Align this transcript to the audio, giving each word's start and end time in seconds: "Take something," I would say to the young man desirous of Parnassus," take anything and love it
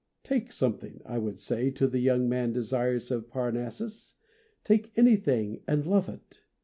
"Take 0.23 0.51
something," 0.51 0.99
I 1.05 1.19
would 1.19 1.37
say 1.37 1.69
to 1.69 1.85
the 1.87 1.99
young 1.99 2.27
man 2.27 2.53
desirous 2.53 3.11
of 3.11 3.29
Parnassus," 3.29 4.15
take 4.63 4.91
anything 4.97 5.61
and 5.67 5.85
love 5.85 6.09
it 6.09 6.41